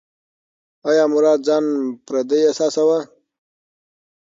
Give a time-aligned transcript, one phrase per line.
[0.89, 1.65] ایا مراد ځان
[2.05, 2.99] پردی احساساوه؟